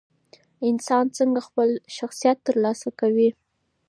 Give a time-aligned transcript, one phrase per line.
[0.69, 3.29] انسان څنګه خپل شخصیت ترلاسه کوي؟